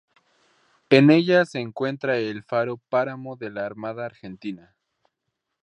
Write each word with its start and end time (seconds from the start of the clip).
En 0.89 1.11
ella 1.11 1.45
se 1.45 1.59
encuentra 1.59 2.17
el 2.17 2.43
Faro 2.43 2.77
Páramo 2.89 3.35
de 3.35 3.51
la 3.51 3.67
Armada 3.67 4.03
Argentina. 4.03 4.75